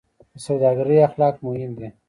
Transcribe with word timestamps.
د 0.33 0.35
سوداګرۍ 0.45 0.97
اخلاق 1.07 1.35
مهم 1.47 1.71
دي 1.79 1.87